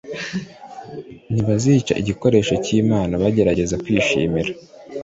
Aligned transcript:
Ntibazica 1.31 1.93
igikoresho 2.01 2.53
cyImana 2.63 3.13
bagerageza 3.23 3.75
kwishimira 3.83 4.51